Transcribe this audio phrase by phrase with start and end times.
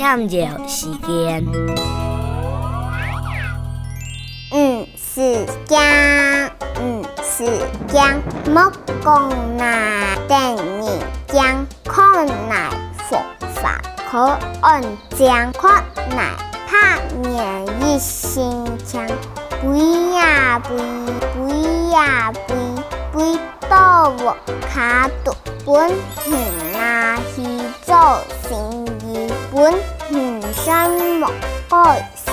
[0.00, 1.44] 探究时间。
[4.50, 5.78] 嗯，是江，
[6.80, 7.44] 嗯，是
[7.86, 8.72] 江，木
[9.04, 10.88] 工那等你
[11.28, 12.70] 江，可乃
[13.10, 13.22] 佛
[13.54, 13.78] 法
[14.10, 14.82] 可安
[15.18, 15.68] 江，可
[16.16, 16.30] 乃
[16.66, 19.06] 怕年一心强，
[19.60, 20.76] 飞呀飞，
[21.34, 22.54] 飞呀飞，
[23.12, 23.38] 飞
[23.68, 24.34] 到我
[24.72, 25.92] 卡肚，本
[26.24, 26.40] 田
[26.72, 27.44] 那去
[27.84, 29.72] 做生意，本
[30.70, 30.86] ちゃ
[31.18, 31.26] も
[31.72, 32.29] おい